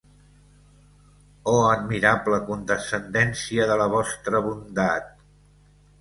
Oh 1.51 1.59
admirable 1.73 2.41
condescendència 2.49 3.69
de 3.73 3.79
la 3.83 3.91
vostra 3.97 4.45
bondat! 4.47 5.13